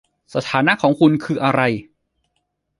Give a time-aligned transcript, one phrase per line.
[0.35, 1.61] สถานะของคุณคืออะไร